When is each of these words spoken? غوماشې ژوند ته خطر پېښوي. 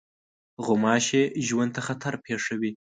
غوماشې 0.65 1.23
ژوند 1.47 1.71
ته 1.75 1.81
خطر 1.87 2.13
پېښوي. 2.25 2.71